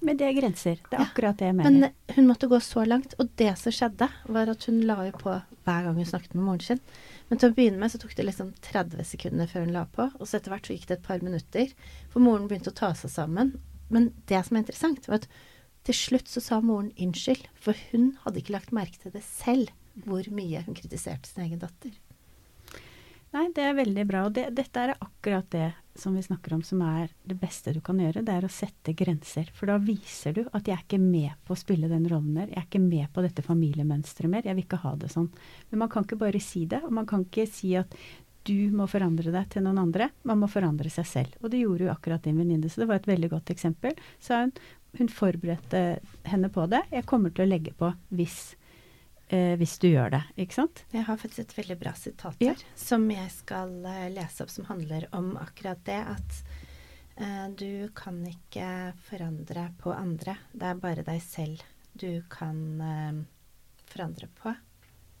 Men 0.00 0.16
det 0.16 0.30
er 0.30 0.36
grenser. 0.38 0.78
Det 0.88 0.96
er 0.96 1.02
ja, 1.02 1.06
akkurat 1.10 1.36
det 1.36 1.50
jeg 1.50 1.56
mener. 1.58 1.90
Men 1.92 2.16
hun 2.16 2.28
måtte 2.30 2.48
gå 2.48 2.56
så 2.64 2.86
langt. 2.88 3.12
Og 3.20 3.28
det 3.36 3.50
som 3.60 3.74
skjedde, 3.74 4.08
var 4.32 4.48
at 4.48 4.64
hun 4.68 4.80
la 4.88 4.96
jo 5.10 5.12
på 5.20 5.34
hver 5.66 5.86
gang 5.86 5.98
hun 5.98 6.08
snakket 6.08 6.36
med 6.38 6.46
moren 6.46 6.64
sin. 6.64 6.80
Men 7.28 7.40
til 7.40 7.52
å 7.52 7.56
begynne 7.56 7.80
med 7.82 7.92
så 7.92 8.00
tok 8.00 8.14
det 8.16 8.24
liksom 8.24 8.54
30 8.64 9.04
sekunder 9.10 9.50
før 9.50 9.66
hun 9.66 9.74
la 9.76 9.84
på. 9.92 10.08
Og 10.16 10.24
så 10.24 10.38
etter 10.38 10.54
hvert 10.54 10.70
så 10.70 10.76
gikk 10.76 10.88
det 10.88 10.96
et 10.96 11.04
par 11.04 11.20
minutter. 11.24 11.74
For 12.12 12.24
moren 12.24 12.48
begynte 12.48 12.72
å 12.72 12.78
ta 12.80 12.94
seg 12.96 13.12
sammen. 13.12 13.58
Men 13.92 14.08
det 14.30 14.40
som 14.46 14.56
er 14.56 14.64
interessant, 14.64 15.10
var 15.10 15.20
at 15.20 15.28
til 15.88 15.96
slutt 15.96 16.32
så 16.32 16.40
sa 16.44 16.62
moren 16.64 16.94
unnskyld. 16.96 17.44
For 17.60 17.76
hun 17.90 18.14
hadde 18.24 18.40
ikke 18.40 18.56
lagt 18.56 18.72
merke 18.76 19.02
til 19.02 19.12
det 19.12 19.24
selv, 19.26 19.74
hvor 20.06 20.24
mye 20.32 20.64
hun 20.64 20.80
kritiserte 20.80 21.28
sin 21.28 21.44
egen 21.44 21.60
datter. 21.60 21.92
Nei, 23.36 23.46
det 23.54 23.68
er 23.68 23.76
veldig 23.76 24.08
bra. 24.08 24.24
Og 24.26 24.34
det, 24.38 24.48
dette 24.56 24.80
er 24.80 24.96
akkurat 24.96 25.52
det 25.52 25.68
som 25.94 26.14
vi 26.14 26.22
snakker 26.22 26.54
om 26.54 26.62
som 26.62 26.82
er 26.82 27.10
det 27.26 27.36
beste 27.40 27.72
du 27.74 27.80
kan 27.84 27.98
gjøre. 28.00 28.22
Det 28.24 28.34
er 28.34 28.46
å 28.46 28.52
sette 28.52 28.94
grenser. 28.96 29.50
For 29.56 29.70
da 29.70 29.78
viser 29.82 30.34
du 30.36 30.42
at 30.46 30.68
jeg 30.68 30.76
er 30.76 30.84
ikke 30.84 31.02
med 31.02 31.34
på 31.46 31.54
å 31.54 31.60
spille 31.60 31.90
den 31.90 32.06
rollen 32.10 32.32
mer. 32.36 32.48
Jeg 32.48 32.60
er 32.62 32.68
ikke 32.68 32.82
med 32.82 33.10
på 33.14 33.24
dette 33.24 33.44
familiemønsteret 33.46 34.32
mer. 34.32 34.46
Jeg 34.46 34.58
vil 34.58 34.66
ikke 34.66 34.82
ha 34.84 34.94
det 35.00 35.10
sånn. 35.12 35.30
Men 35.70 35.84
man 35.84 35.92
kan 35.92 36.06
ikke 36.06 36.20
bare 36.20 36.42
si 36.44 36.64
det. 36.70 36.82
Og 36.86 36.94
man 36.94 37.08
kan 37.10 37.26
ikke 37.26 37.48
si 37.50 37.74
at 37.78 37.96
du 38.48 38.70
må 38.72 38.86
forandre 38.88 39.32
deg 39.34 39.50
til 39.52 39.66
noen 39.66 39.82
andre. 39.82 40.10
Man 40.28 40.40
må 40.40 40.48
forandre 40.50 40.92
seg 40.92 41.08
selv. 41.08 41.40
Og 41.42 41.52
det 41.52 41.64
gjorde 41.64 41.88
jo 41.88 41.92
akkurat 41.92 42.24
din 42.24 42.38
venninne. 42.40 42.70
Så 42.70 42.82
det 42.82 42.88
var 42.90 43.00
et 43.00 43.10
veldig 43.10 43.32
godt 43.34 43.52
eksempel. 43.52 43.98
Så 44.22 44.38
hun, 44.44 44.54
hun 44.98 45.12
forberedte 45.12 45.84
henne 46.30 46.52
på 46.52 46.64
det. 46.70 46.84
Jeg 46.94 47.08
kommer 47.10 47.34
til 47.34 47.46
å 47.46 47.50
legge 47.50 47.74
på 47.76 47.92
hvis 48.14 48.54
eh, 49.30 49.54
hvis 49.60 49.78
du 49.82 49.88
gjør 49.90 50.14
det. 50.16 50.22
Ikke 50.44 50.58
sant? 50.60 50.84
Jeg 50.94 51.06
har 51.08 51.20
faktisk 51.20 51.44
et 51.44 51.56
veldig 51.58 51.78
bra 51.80 51.94
sitat 51.98 52.40
her, 52.42 52.54
ja. 52.54 52.72
som 52.78 53.06
jeg 53.10 53.30
skal 53.34 53.74
eh, 53.88 54.08
lese 54.14 54.44
opp, 54.44 54.52
som 54.52 54.68
handler 54.70 55.08
om 55.16 55.32
akkurat 55.40 55.82
det 55.86 56.00
at 56.14 56.40
eh, 57.16 57.46
du 57.56 57.90
kan 57.96 58.22
ikke 58.26 58.94
forandre 59.08 59.70
på 59.80 59.94
andre. 59.94 60.38
Det 60.52 60.72
er 60.72 60.82
bare 60.82 61.06
deg 61.06 61.22
selv 61.24 61.62
du 62.00 62.22
kan 62.30 62.58
eh, 62.80 63.22
forandre 63.90 64.30
på. 64.40 64.54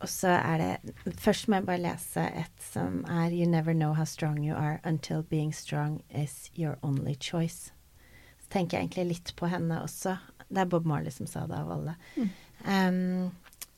Og 0.00 0.08
så 0.08 0.32
er 0.32 0.62
det 0.62 0.94
Først 1.20 1.48
må 1.48 1.58
jeg 1.58 1.66
bare 1.68 1.82
lese 1.82 2.22
et 2.24 2.62
som 2.64 3.02
er 3.04 3.34
You 3.36 3.46
never 3.46 3.74
know 3.74 3.92
how 3.92 4.06
strong 4.08 4.38
you 4.40 4.54
are 4.56 4.80
until 4.84 5.22
being 5.22 5.52
strong 5.52 6.02
is 6.08 6.50
your 6.56 6.78
only 6.82 7.14
choice. 7.20 7.72
Så 8.40 8.48
tenker 8.48 8.78
jeg 8.78 8.86
egentlig 8.86 9.06
litt 9.10 9.34
på 9.36 9.50
henne 9.52 9.82
også. 9.82 10.16
Det 10.48 10.64
er 10.64 10.70
Bob 10.70 10.86
Marley 10.88 11.12
som 11.12 11.28
sa 11.28 11.44
det, 11.46 11.58
av 11.58 11.70
alle. 11.70 11.94
Mm. 12.16 12.30
Um, 12.64 13.30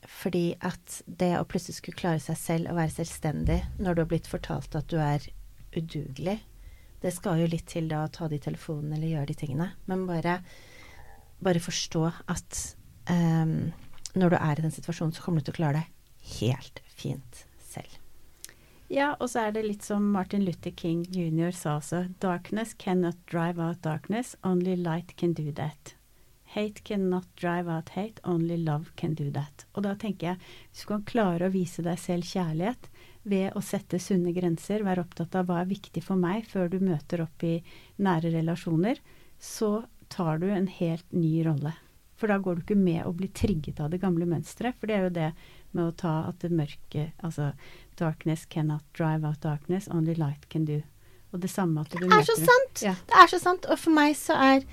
fordi 0.09 0.55
at 0.65 1.01
det 1.07 1.35
å 1.39 1.47
plutselig 1.49 1.79
skulle 1.79 1.99
klare 1.99 2.23
seg 2.23 2.39
selv 2.39 2.73
og 2.73 2.79
være 2.81 2.95
selvstendig 2.97 3.61
når 3.79 3.95
du 3.95 4.03
har 4.03 4.11
blitt 4.11 4.31
fortalt 4.31 4.75
at 4.79 4.89
du 4.91 4.99
er 5.03 5.25
udugelig, 5.77 6.41
det 7.03 7.13
skal 7.15 7.41
jo 7.43 7.49
litt 7.51 7.67
til 7.71 7.89
da 7.91 8.05
å 8.07 8.13
ta 8.13 8.29
de 8.31 8.39
telefonene 8.43 8.97
eller 8.97 9.15
gjøre 9.15 9.31
de 9.33 9.39
tingene. 9.39 9.71
Men 9.91 10.05
bare, 10.07 10.37
bare 11.43 11.63
forstå 11.63 12.05
at 12.31 12.61
um, 13.11 13.73
når 14.15 14.35
du 14.35 14.39
er 14.39 14.59
i 14.61 14.67
den 14.67 14.75
situasjonen, 14.75 15.15
så 15.17 15.25
kommer 15.25 15.43
du 15.43 15.49
til 15.49 15.57
å 15.57 15.61
klare 15.63 15.83
deg 15.83 16.39
helt 16.39 16.83
fint 16.95 17.45
selv. 17.59 17.99
Ja, 18.93 19.15
og 19.25 19.31
så 19.33 19.47
er 19.47 19.55
det 19.57 19.65
litt 19.65 19.87
som 19.87 20.11
Martin 20.13 20.45
Luther 20.45 20.75
King 20.77 21.07
jr. 21.09 21.51
sa 21.57 21.79
også. 21.81 22.05
Darkness 22.21 22.75
cannot 22.77 23.17
drive 23.31 23.59
out 23.59 23.81
darkness, 23.83 24.37
only 24.45 24.77
light 24.77 25.17
can 25.17 25.33
do 25.33 25.51
that. 25.57 25.95
Hate 26.53 26.83
cannot 26.85 27.29
drive 27.41 27.71
out 27.73 27.95
hate, 27.97 28.21
only 28.25 28.59
love 28.61 28.93
can 28.97 29.15
do 29.17 29.31
that. 29.33 29.65
Og 29.73 29.87
da 29.87 29.95
tenker 29.97 30.33
jeg, 30.33 30.51
hvis 30.71 30.85
du 30.85 30.91
kan 30.91 31.07
klare 31.09 31.49
å 31.49 31.55
vise 31.55 31.85
deg 31.85 32.01
selv 32.01 32.29
kjærlighet 32.29 32.91
ved 33.23 33.57
å 33.57 33.63
sette 33.65 34.01
sunne 34.03 34.35
grenser, 34.37 34.85
være 34.85 35.05
opptatt 35.07 35.39
av 35.39 35.49
hva 35.49 35.63
er 35.63 35.71
viktig 35.71 36.03
for 36.05 36.21
meg 36.21 36.45
før 36.51 36.69
du 36.69 36.79
møter 36.83 37.25
opp 37.25 37.47
i 37.47 37.55
nære 38.03 38.35
relasjoner, 38.35 39.01
så 39.41 39.87
tar 40.13 40.43
du 40.43 40.51
en 40.53 40.69
helt 40.69 41.09
ny 41.17 41.41
rolle. 41.47 41.73
For 42.21 42.31
da 42.31 42.39
går 42.39 42.55
du 42.55 42.63
ikke 42.63 42.79
med 42.79 43.03
å 43.03 43.15
bli 43.19 43.33
trigget 43.35 43.81
av 43.83 43.91
det 43.91 43.99
gamle 44.05 44.29
mønsteret. 44.31 44.77
For 44.79 44.87
det 44.87 44.95
er 44.95 45.07
jo 45.09 45.15
det 45.17 45.31
med 45.75 45.89
å 45.89 45.95
ta 46.05 46.13
at 46.29 46.39
det 46.45 46.53
mørke 46.55 47.09
Altså 47.25 47.49
darkness 47.99 48.45
cannot 48.47 48.85
drive 48.95 49.27
out 49.27 49.41
darkness, 49.43 49.89
only 49.91 50.15
light 50.15 50.47
can 50.53 50.69
do. 50.69 50.83
Og 51.33 51.41
det 51.43 51.51
samme 51.51 51.83
at 51.83 51.91
du 51.91 52.05
Det 52.05 52.13
er 52.13 52.29
så 52.29 52.37
sant! 52.39 52.83
Ja. 52.85 52.95
Det 53.09 53.19
er 53.25 53.33
så 53.33 53.41
sant. 53.43 53.67
Og 53.67 53.81
for 53.81 53.97
meg 53.97 54.15
så 54.21 54.37
er 54.37 54.67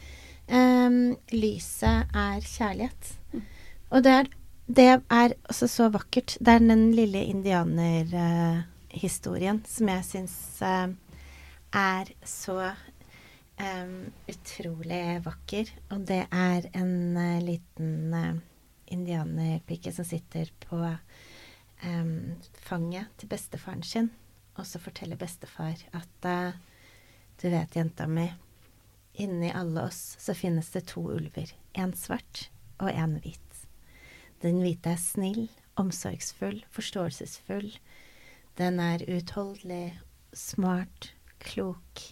um, 0.49 1.17
lyset 1.31 2.05
er 2.15 2.41
kjærlighet. 2.43 3.19
Og 3.89 4.03
det 4.05 4.11
er, 4.13 4.25
det 4.67 4.85
er 4.89 5.33
også 5.49 5.67
så 5.69 5.89
vakkert. 5.93 6.37
Det 6.39 6.53
er 6.53 6.59
den 6.61 6.93
lille 6.97 7.25
indianerhistorien 7.31 9.57
uh, 9.61 9.65
som 9.69 9.87
jeg 9.93 10.03
syns 10.05 10.61
uh, 10.61 10.89
er 11.73 12.05
så 12.25 12.71
um, 13.61 14.13
utrolig 14.29 15.25
vakker. 15.25 15.65
Og 15.93 15.99
det 16.09 16.23
er 16.29 16.61
en 16.73 17.17
uh, 17.17 17.39
liten 17.45 18.41
indianerpike 18.89 19.91
som 19.93 20.05
sitter 20.05 20.45
på 20.65 20.95
um, 21.85 22.31
fanget 22.65 23.05
til 23.17 23.27
bestefaren 23.31 23.83
sin. 23.83 24.09
Og 24.59 24.65
så 24.67 24.79
forteller 24.81 25.15
bestefar 25.15 25.77
at 25.95 26.25
du 27.39 27.47
vet, 27.47 27.75
jenta 27.75 28.07
mi, 28.11 28.27
inni 29.13 29.51
alle 29.55 29.87
oss 29.89 30.15
så 30.19 30.35
finnes 30.37 30.69
det 30.73 30.87
to 30.93 31.03
ulver. 31.11 31.51
En 31.73 31.93
svart 31.97 32.47
og 32.79 32.91
en 32.91 33.17
hvit. 33.23 33.63
Den 34.43 34.61
hvite 34.63 34.93
er 34.95 35.01
snill, 35.01 35.49
omsorgsfull, 35.79 36.61
forståelsesfull. 36.71 37.73
Den 38.59 38.79
er 38.79 39.03
utholdelig, 39.07 39.99
smart, 40.33 41.13
klok. 41.43 42.03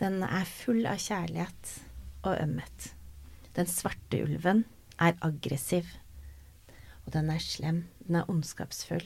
Den 0.00 0.22
er 0.24 0.48
full 0.48 0.86
av 0.88 1.00
kjærlighet 1.02 1.74
og 2.24 2.36
ømhet. 2.36 2.92
Den 3.56 3.68
svarte 3.68 4.22
ulven 4.24 4.64
er 5.00 5.18
aggressiv. 5.24 5.88
Og 7.04 7.12
den 7.16 7.28
er 7.32 7.42
slem. 7.42 7.84
Den 8.06 8.22
er 8.22 8.30
ondskapsfull. 8.30 9.04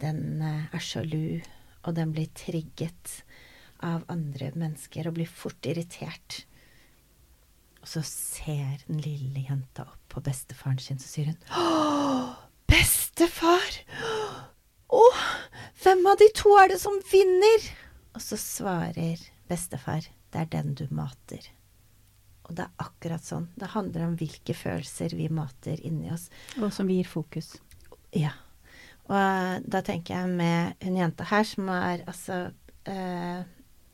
Den 0.00 0.42
eh, 0.44 0.66
er 0.72 0.82
sjalu, 0.82 1.40
og 1.84 1.96
den 1.96 2.12
blir 2.12 2.28
trigget 2.36 3.20
av 3.84 4.04
andre 4.12 4.50
mennesker 4.54 5.08
og 5.08 5.16
blir 5.18 5.30
fort 5.30 5.68
irritert. 5.68 6.44
Og 7.82 7.90
så 7.90 8.02
ser 8.06 8.82
den 8.88 9.02
lille 9.04 9.44
jenta 9.46 9.86
opp 9.86 10.02
på 10.16 10.22
bestefaren 10.26 10.80
sin, 10.82 10.98
så 10.98 11.10
sier 11.10 11.32
hun 11.32 11.40
Å, 11.54 11.66
bestefar! 12.70 13.82
Å, 14.86 15.02
hvem 15.82 16.06
av 16.08 16.18
de 16.20 16.30
to 16.34 16.54
er 16.60 16.72
det 16.72 16.80
som 16.82 16.96
vinner? 17.10 17.68
Og 18.16 18.22
så 18.24 18.38
svarer 18.40 19.20
bestefar, 19.50 20.08
det 20.32 20.42
er 20.42 20.50
den 20.50 20.74
du 20.78 20.86
mater. 20.94 21.44
Og 22.46 22.54
det 22.54 22.66
er 22.66 22.82
akkurat 22.82 23.26
sånn. 23.26 23.48
Det 23.58 23.72
handler 23.74 24.06
om 24.06 24.16
hvilke 24.18 24.54
følelser 24.54 25.14
vi 25.18 25.26
mater 25.34 25.80
inni 25.86 26.12
oss. 26.14 26.28
Og 26.60 26.70
som 26.74 26.90
gir 26.90 27.08
fokus. 27.10 27.56
Ja. 28.14 28.32
Og 29.06 29.66
da 29.66 29.82
tenker 29.86 30.14
jeg 30.14 30.30
med 30.38 30.86
hun 30.86 30.98
jenta 30.98 31.26
her 31.30 31.46
som 31.46 31.70
er 31.70 32.02
altså 32.06 32.38
eh, 32.90 33.42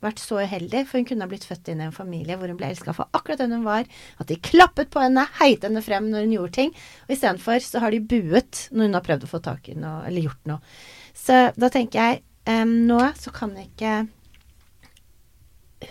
vært 0.02 0.23
så 0.23 0.40
uheldig, 0.42 0.85
for 0.88 0.99
hun 0.99 1.06
kunne 1.09 1.26
ha 1.26 1.30
blitt 1.30 1.47
født 1.49 1.71
inn 1.73 1.82
i 1.82 1.87
en 1.88 1.94
familie 1.94 2.37
hvor 2.38 2.50
hun 2.50 2.59
ble 2.61 2.73
elska 2.73 2.94
for 2.97 3.11
akkurat 3.16 3.42
den 3.42 3.54
hun 3.56 3.66
var. 3.66 3.87
At 4.23 4.30
de 4.30 4.40
klappet 4.42 4.90
på 4.92 5.02
henne, 5.04 5.26
heit 5.40 5.66
henne 5.66 5.85
frem 5.85 6.11
når 6.11 6.26
hun 6.26 6.37
gjorde 6.37 6.56
ting. 6.59 6.75
Og 7.06 7.14
istedenfor 7.16 7.62
så 7.64 7.82
har 7.85 7.94
de 7.94 8.02
buet 8.02 8.66
når 8.73 8.90
hun 8.90 8.99
har 8.99 9.06
prøvd 9.06 9.28
å 9.28 9.32
få 9.32 9.42
tak 9.44 9.71
i 9.73 9.78
noe, 9.78 10.02
eller 10.09 10.28
gjort 10.28 10.50
noe. 10.50 10.76
Så 11.16 11.44
da 11.56 11.71
tenker 11.73 12.02
jeg 12.02 12.23
um, 12.62 12.75
nå 12.88 13.00
så 13.18 13.35
kan 13.35 13.54
ikke 13.61 14.02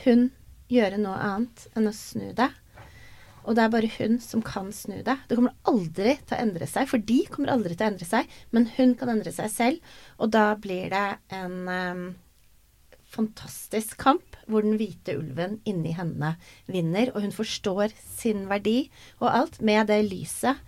hun 0.05 0.29
gjøre 0.71 0.99
noe 1.01 1.19
annet 1.19 1.67
enn 1.75 1.89
å 1.89 1.95
snu 1.95 2.31
det. 2.35 2.49
Og 3.41 3.55
det 3.57 3.63
er 3.63 3.71
bare 3.73 3.89
hun 3.97 4.19
som 4.21 4.43
kan 4.45 4.69
snu 4.75 4.99
det. 5.05 5.15
Det 5.27 5.37
kommer 5.37 5.55
aldri 5.69 6.13
til 6.19 6.35
å 6.37 6.41
endre 6.43 6.67
seg, 6.69 6.89
for 6.89 7.01
de 7.01 7.23
kommer 7.31 7.53
aldri 7.53 7.73
til 7.73 7.87
å 7.87 7.91
endre 7.93 8.07
seg, 8.07 8.35
men 8.53 8.67
hun 8.77 8.93
kan 8.99 9.11
endre 9.13 9.33
seg 9.33 9.49
selv. 9.53 9.95
Og 10.21 10.31
da 10.35 10.51
blir 10.61 10.91
det 10.93 11.07
en 11.33 11.55
um, 11.65 12.03
fantastisk 13.11 13.97
kamp 14.01 14.37
hvor 14.47 14.65
den 14.65 14.77
hvite 14.79 15.17
ulven 15.19 15.59
inni 15.67 15.93
henne 15.97 16.35
vinner, 16.71 17.11
og 17.13 17.25
hun 17.25 17.35
forstår 17.35 17.93
sin 18.05 18.47
verdi 18.49 18.89
og 19.19 19.29
alt 19.31 19.61
med 19.61 19.91
det 19.91 20.01
lyset 20.07 20.59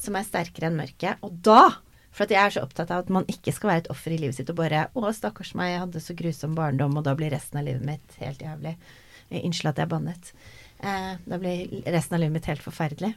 som 0.00 0.16
er 0.16 0.26
sterkere 0.26 0.70
enn 0.70 0.80
mørket. 0.80 1.20
Og 1.26 1.36
da 1.44 1.80
for 2.10 2.26
at 2.26 2.32
jeg 2.34 2.42
er 2.42 2.54
så 2.54 2.64
opptatt 2.64 2.90
av 2.90 3.04
at 3.04 3.12
man 3.12 3.28
ikke 3.30 3.52
skal 3.54 3.70
være 3.70 3.84
et 3.84 3.90
offer 3.92 4.14
i 4.14 4.18
livet 4.18 4.36
sitt 4.36 4.50
og 4.50 4.58
bare 4.58 4.88
'Å, 4.90 5.12
stakkars 5.14 5.54
meg, 5.54 5.72
jeg 5.72 5.82
hadde 5.84 6.02
så 6.02 6.16
grusom 6.18 6.56
barndom, 6.58 6.96
og 6.98 7.04
da 7.06 7.14
blir 7.14 7.30
resten 7.30 7.60
av 7.60 7.64
livet 7.68 7.86
mitt 7.86 8.16
helt 8.18 8.42
jævlig'. 8.42 8.76
Unnskyld 9.30 9.70
at 9.70 9.78
jeg 9.78 9.88
bannet. 9.88 10.32
Eh, 10.82 11.12
da 11.26 11.38
blir 11.38 11.84
resten 11.86 12.16
av 12.16 12.20
livet 12.20 12.32
mitt 12.32 12.48
helt 12.50 12.64
forferdelig. 12.64 13.14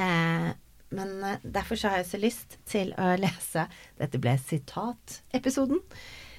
Eh, 0.00 0.52
men 0.96 1.24
eh, 1.24 1.42
derfor 1.42 1.76
så 1.76 1.90
har 1.90 2.00
jeg 2.00 2.06
så 2.06 2.20
lyst 2.22 2.58
til 2.64 2.94
å 2.96 3.12
lese 3.20 3.66
Dette 3.98 4.18
ble 4.18 4.38
sitatepisoden. 4.40 5.82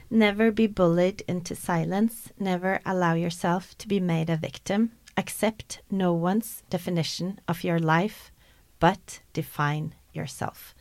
Never 0.10 0.52
be 0.52 0.68
bullied 0.68 1.22
into 1.28 1.56
silence. 1.56 2.32
Never 2.40 2.80
allow 2.86 3.14
yourself 3.14 3.78
to 3.78 3.88
be 3.88 4.00
made 4.00 4.30
a 4.30 4.38
victim. 4.38 4.92
Accept 5.18 5.82
no 5.90 6.14
one's 6.14 6.64
definition 6.70 7.40
of 7.48 7.64
your 7.64 7.80
life, 7.80 8.32
but 8.80 9.22
define 9.34 9.96
yourself. 10.14 10.76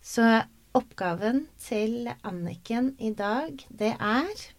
Så 0.00 0.42
oppgaven 0.72 1.46
til 1.58 2.08
Anniken 2.24 2.94
i 2.98 3.12
dag, 3.12 3.66
det 3.68 3.96
er 4.00 4.54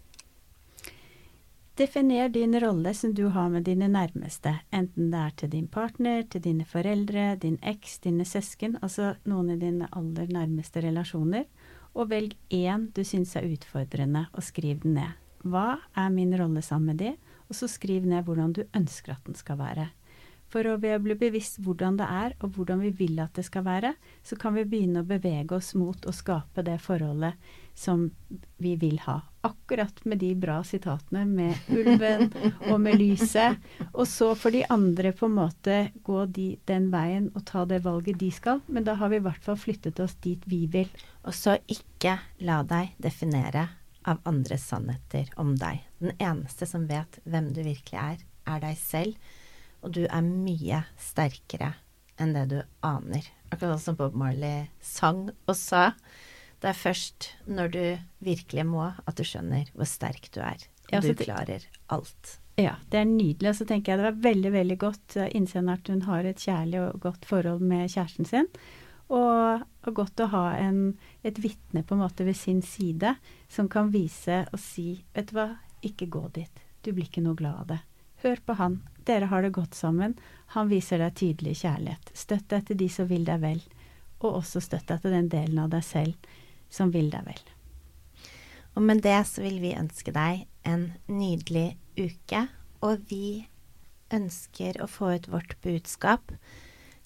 Definer 1.75 2.29
din 2.29 2.55
rolle 2.63 2.93
som 2.93 3.13
du 3.13 3.25
har 3.27 3.49
med 3.49 3.65
dine 3.67 3.89
nærmeste, 3.91 4.53
enten 4.71 5.09
det 5.11 5.19
er 5.19 5.33
til 5.37 5.49
din 5.51 5.67
partner, 5.67 6.21
til 6.21 6.43
dine 6.43 6.65
foreldre, 6.65 7.35
din 7.35 7.57
eks, 7.63 7.97
dine 7.99 8.23
søsken, 8.25 8.77
altså 8.81 9.15
noen 9.27 9.49
av 9.51 9.59
dine 9.59 9.89
aller 9.91 10.31
nærmeste 10.31 10.85
relasjoner, 10.85 11.43
og 11.95 12.11
velg 12.11 12.35
én 12.53 12.89
du 12.93 13.03
syns 13.07 13.35
er 13.39 13.47
utfordrende, 13.47 14.27
og 14.35 14.43
skriv 14.43 14.83
den 14.83 14.99
ned. 14.99 15.15
Hva 15.45 15.77
er 15.95 16.09
min 16.13 16.33
rolle 16.37 16.61
sammen 16.65 16.93
med 16.93 17.01
de? 17.01 17.13
Og 17.49 17.57
så 17.57 17.69
skriv 17.69 18.05
ned 18.09 18.25
hvordan 18.25 18.55
du 18.57 18.63
ønsker 18.75 19.13
at 19.15 19.27
den 19.27 19.37
skal 19.37 19.59
være. 19.61 19.89
For 20.51 20.67
å 20.69 20.77
bli 20.77 21.15
bevisst 21.17 21.59
hvordan 21.65 21.97
det 21.99 22.07
er, 22.09 22.35
og 22.41 22.55
hvordan 22.55 22.81
vi 22.85 22.91
vil 22.95 23.19
at 23.23 23.33
det 23.37 23.45
skal 23.47 23.65
være, 23.65 23.93
så 24.23 24.37
kan 24.39 24.55
vi 24.57 24.65
begynne 24.69 25.01
å 25.01 25.09
bevege 25.09 25.57
oss 25.57 25.73
mot 25.77 26.05
å 26.05 26.13
skape 26.13 26.63
det 26.65 26.77
forholdet 26.83 27.39
som 27.77 28.09
vi 28.61 28.75
vil 28.79 28.99
ha. 29.07 29.21
Akkurat 29.45 29.99
med 30.09 30.19
de 30.23 30.31
bra 30.39 30.57
sitatene 30.65 31.21
med 31.29 31.69
ulven 31.69 32.31
og 32.71 32.79
med 32.81 32.97
lyset. 32.97 33.61
Og 33.93 34.07
så 34.09 34.31
får 34.33 34.55
de 34.55 34.63
andre 34.73 35.11
på 35.13 35.29
en 35.29 35.37
måte 35.37 35.77
gå 36.05 36.25
de, 36.33 36.47
den 36.65 36.89
veien 36.93 37.29
og 37.35 37.45
ta 37.45 37.65
det 37.69 37.83
valget 37.85 38.19
de 38.21 38.31
skal. 38.33 38.63
Men 38.65 38.87
da 38.87 38.97
har 38.97 39.13
vi 39.13 39.21
i 39.21 39.25
hvert 39.25 39.45
fall 39.45 39.59
flyttet 39.61 40.01
oss 40.01 40.17
dit 40.25 40.41
vi 40.49 40.65
vil. 40.71 40.89
Og 41.25 41.35
så 41.37 41.59
ikke 41.69 42.17
la 42.47 42.61
deg 42.65 42.97
definere 43.01 43.67
av 44.05 44.21
andres 44.29 44.65
sannheter 44.69 45.29
om 45.41 45.55
deg. 45.57 45.81
Den 46.01 46.13
eneste 46.17 46.67
som 46.69 46.85
vet 46.89 47.19
hvem 47.25 47.53
du 47.53 47.61
virkelig 47.65 48.01
er, 48.01 48.21
er 48.45 48.61
deg 48.65 48.77
selv. 48.81 49.33
Og 49.85 49.93
du 49.93 50.05
er 50.05 50.25
mye 50.25 50.83
sterkere 51.01 51.75
enn 52.21 52.33
det 52.35 52.45
du 52.53 52.59
aner. 52.85 53.25
Akkurat 53.53 53.81
som 53.81 53.97
Bob 53.99 54.15
Marley 54.17 54.65
sang 54.81 55.27
og 55.45 55.57
sa. 55.57 55.91
Det 56.65 56.71
er 56.71 56.77
først 56.79 57.25
når 57.45 57.67
du 57.69 57.83
virkelig 58.25 58.63
må, 58.65 58.87
at 58.89 59.19
du 59.19 59.21
skjønner 59.21 59.67
hvor 59.77 59.85
sterk 59.85 60.31
du 60.33 60.39
er. 60.41 60.63
Og 60.87 60.95
ja, 60.95 61.01
du 61.05 61.11
klarer 61.19 61.67
alt. 61.93 62.39
Ja, 62.57 62.79
det 62.89 63.03
er 63.03 63.05
nydelig. 63.05 63.51
Og 63.51 63.57
så 63.59 63.67
tenker 63.69 63.91
jeg 63.93 63.99
det 63.99 64.07
var 64.07 64.23
veldig, 64.23 64.51
veldig 64.55 64.77
godt 64.81 65.17
å 65.21 65.27
innseendet 65.37 65.83
at 65.83 65.91
hun 65.93 66.01
har 66.07 66.25
et 66.25 66.41
kjærlig 66.41 66.79
og 66.81 67.03
godt 67.03 67.27
forhold 67.29 67.61
med 67.61 67.91
kjæresten 67.93 68.25
sin. 68.25 68.49
Og, 69.13 69.61
og 69.85 69.93
godt 69.99 70.23
å 70.25 70.31
ha 70.31 70.45
en, 70.57 70.79
et 71.21 71.37
vitne 71.43 71.83
på 71.85 71.93
en 71.93 72.01
måte 72.01 72.25
ved 72.25 72.37
sin 72.39 72.63
side 72.65 73.11
som 73.45 73.69
kan 73.69 73.91
vise 73.93 74.39
og 74.49 74.57
si 74.57 75.03
Vet 75.13 75.29
du 75.29 75.35
hva, 75.37 75.51
ikke 75.85 76.07
gå 76.09 76.23
dit. 76.33 76.63
Du 76.81 76.95
blir 76.95 77.05
ikke 77.05 77.21
noe 77.21 77.37
glad 77.37 77.59
av 77.59 77.67
det. 77.75 77.77
Hør 78.23 78.41
på 78.41 78.55
han. 78.57 78.79
Dere 79.05 79.29
har 79.29 79.45
det 79.45 79.53
godt 79.53 79.77
sammen. 79.77 80.15
Han 80.57 80.73
viser 80.73 81.03
deg 81.03 81.13
tydelig 81.21 81.59
kjærlighet. 81.61 82.09
Støtt 82.17 82.49
deg 82.49 82.65
til 82.65 82.81
de 82.81 82.89
som 82.89 83.11
vil 83.11 83.29
deg 83.29 83.43
vel, 83.45 83.61
og 84.23 84.39
også 84.41 84.63
støtt 84.65 84.89
deg 84.89 85.05
til 85.05 85.13
den 85.13 85.29
delen 85.29 85.61
av 85.61 85.69
deg 85.75 85.85
selv 85.85 86.33
som 86.75 86.91
vil 86.91 87.09
deg 87.13 87.25
vel. 87.27 87.41
Og 88.75 88.83
med 88.83 89.01
det 89.05 89.21
så 89.29 89.43
vil 89.45 89.61
vi 89.63 89.75
ønske 89.77 90.11
deg 90.15 90.45
en 90.67 90.89
nydelig 91.07 91.77
uke, 91.95 92.45
og 92.83 93.05
vi 93.09 93.47
ønsker 94.13 94.81
å 94.83 94.89
få 94.91 95.15
ut 95.15 95.29
vårt 95.31 95.55
budskap. 95.63 96.35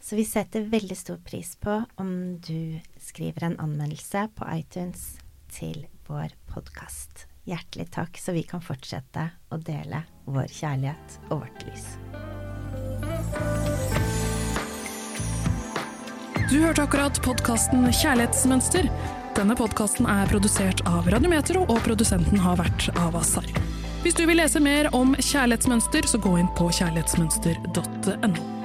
Så 0.01 0.17
vi 0.17 0.25
setter 0.25 0.69
veldig 0.71 0.97
stor 0.97 1.19
pris 1.23 1.53
på 1.59 1.81
om 1.99 2.11
du 2.41 2.79
skriver 3.03 3.49
en 3.49 3.59
anmeldelse 3.61 4.29
på 4.35 4.47
iTunes 4.55 5.19
til 5.53 5.85
vår 6.07 6.33
podkast. 6.49 7.27
Hjertelig 7.49 7.89
takk, 7.95 8.17
så 8.19 8.33
vi 8.35 8.43
kan 8.47 8.63
fortsette 8.63 9.29
å 9.49 9.57
dele 9.57 10.03
vår 10.29 10.49
kjærlighet 10.53 11.19
og 11.29 11.43
vårt 11.43 11.65
lys. 11.67 11.87
Du 16.49 16.57
hørte 16.63 16.81
akkurat 16.81 17.19
podkasten 17.21 17.85
Kjærlighetsmønster. 17.93 18.87
Denne 19.39 19.55
podkasten 19.55 20.03
er 20.03 20.27
produsert 20.27 20.81
av 20.83 21.05
Radiometro, 21.07 21.61
og 21.71 21.77
produsenten 21.85 22.41
har 22.43 22.57
vært 22.59 22.89
Avasar. 22.99 23.47
Hvis 24.03 24.17
du 24.19 24.25
vil 24.27 24.35
lese 24.41 24.59
mer 24.59 24.91
om 24.91 25.15
kjærlighetsmønster, 25.15 26.11
så 26.11 26.19
gå 26.19 26.35
inn 26.41 26.51
på 26.59 26.67
kjærlighetsmønster.no. 26.75 28.58